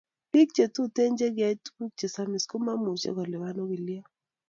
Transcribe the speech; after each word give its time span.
pik 0.31 0.49
che 0.55 0.65
Tuten 0.75 1.11
che 1.19 1.27
yai 1.39 1.55
tukuk 1.63 1.91
che 1.99 2.07
samis 2.15 2.43
ko 2.51 2.55
mamuche 2.65 3.09
ko 3.15 3.21
lipan 3.31 3.57
okilyot 3.65 4.05